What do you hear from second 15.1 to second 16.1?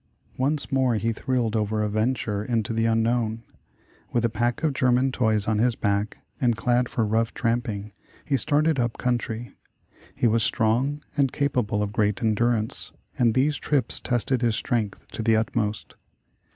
the utmost.